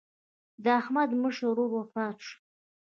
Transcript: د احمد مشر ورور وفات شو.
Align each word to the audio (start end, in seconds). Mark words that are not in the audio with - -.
د 0.63 0.65
احمد 0.81 1.09
مشر 1.21 1.45
ورور 1.49 1.69
وفات 1.79 2.17
شو. 2.27 2.35